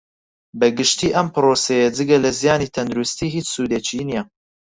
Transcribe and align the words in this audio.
بە 0.59 0.67
گشتی 0.77 1.09
ئەم 1.15 1.27
پڕۆسەیە 1.33 1.87
جگە 1.97 2.17
لە 2.23 2.31
زیانی 2.39 2.73
تەندروستی 2.75 3.33
ھیچ 3.35 3.47
سودێکی 3.55 3.99
نییە 4.07 4.23